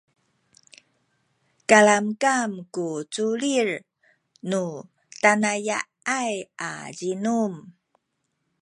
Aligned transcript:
kalamkam 1.69 2.51
ku 2.73 2.87
culil 3.13 3.69
nu 4.49 4.65
tanaya’ay 5.21 6.35
a 6.69 6.69
zinum 6.97 7.53